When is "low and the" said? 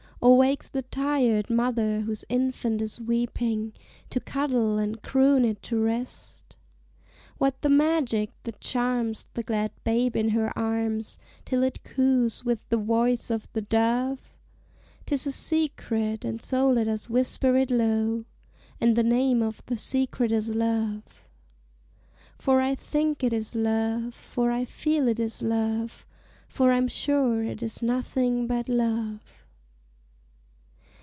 17.71-19.01